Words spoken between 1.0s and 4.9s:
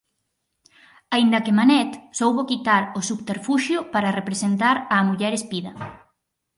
Aínda que Manet soubo quitar o subterfuxio para representar